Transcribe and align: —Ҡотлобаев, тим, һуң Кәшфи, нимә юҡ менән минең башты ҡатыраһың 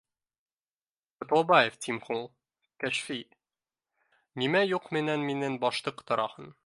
—Ҡотлобаев, 1.23 1.75
тим, 1.85 1.99
һуң 2.07 2.23
Кәшфи, 2.85 3.19
нимә 4.45 4.63
юҡ 4.69 4.89
менән 4.99 5.29
минең 5.31 5.61
башты 5.67 5.95
ҡатыраһың 6.01 6.55